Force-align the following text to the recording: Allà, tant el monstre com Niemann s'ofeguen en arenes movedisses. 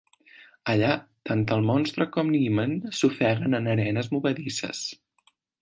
Allà, 0.71 0.93
tant 1.31 1.43
el 1.57 1.67
monstre 1.67 2.09
com 2.17 2.33
Niemann 2.37 2.75
s'ofeguen 3.01 3.61
en 3.61 3.73
arenes 3.77 4.11
movedisses. 4.17 4.83